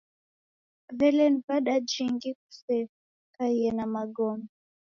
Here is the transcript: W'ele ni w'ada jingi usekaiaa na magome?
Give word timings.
W'ele 0.97 1.25
ni 1.33 1.39
w'ada 1.45 1.75
jingi 1.89 2.29
usekaiaa 2.49 3.75
na 3.77 3.85
magome? 3.93 4.47